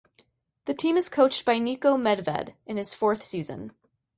The 0.65 0.73
team 0.73 0.97
is 0.97 1.09
coached 1.09 1.45
by 1.45 1.59
Niko 1.59 1.95
Medved 1.95 2.55
in 2.65 2.77
his 2.77 2.95
fourth 2.95 3.21
season. 3.21 3.71